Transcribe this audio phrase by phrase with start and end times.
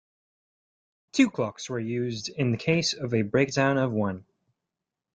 [1.11, 4.25] Two clocks were used in case of a breakdown of one.